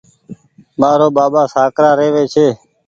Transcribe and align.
مآرو 0.79 1.07
ٻآٻآ 1.15 1.41
سآڪرآ 1.53 1.91
رهوي 1.99 2.23
ڇي 2.33 2.47